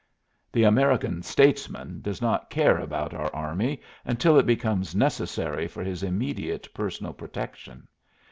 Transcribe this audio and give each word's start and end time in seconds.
The 0.51 0.63
American 0.63 1.21
"statesman" 1.21 2.01
does 2.01 2.23
not 2.23 2.49
care 2.49 2.79
about 2.79 3.13
our 3.13 3.29
army 3.35 3.83
until 4.03 4.35
it 4.39 4.47
becomes 4.47 4.95
necessary 4.95 5.67
for 5.67 5.83
his 5.83 6.01
immediate 6.01 6.67
personal 6.73 7.13
protection. 7.13 7.87